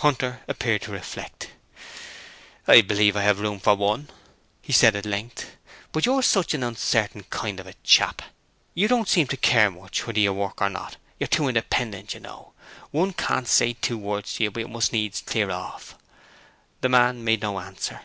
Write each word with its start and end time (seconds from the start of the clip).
Hunter 0.00 0.42
appeared 0.48 0.82
to 0.82 0.90
reflect. 0.92 1.48
'I 2.68 2.82
believe 2.82 3.16
I 3.16 3.22
have 3.22 3.40
room 3.40 3.58
for 3.58 3.74
one,' 3.74 4.10
he 4.60 4.70
said 4.70 4.94
at 4.94 5.06
length. 5.06 5.52
'But 5.92 6.04
you're 6.04 6.22
such 6.22 6.52
an 6.52 6.62
uncertain 6.62 7.22
kind 7.30 7.58
of 7.58 7.82
chap. 7.82 8.20
You 8.74 8.86
don't 8.86 9.08
seem 9.08 9.28
to 9.28 9.36
care 9.38 9.70
much 9.70 10.06
whether 10.06 10.20
you 10.20 10.34
work 10.34 10.60
or 10.60 10.68
not. 10.68 10.98
You're 11.18 11.28
too 11.28 11.48
independent, 11.48 12.12
you 12.12 12.20
know; 12.20 12.52
one 12.90 13.14
can't 13.14 13.48
say 13.48 13.72
two 13.72 13.96
words 13.96 14.34
to 14.34 14.44
you 14.44 14.50
but 14.50 14.60
you 14.60 14.68
must 14.68 14.92
needs 14.92 15.22
clear 15.24 15.50
off.' 15.50 15.96
The 16.82 16.90
man 16.90 17.24
made 17.24 17.40
no 17.40 17.58
answer. 17.58 18.02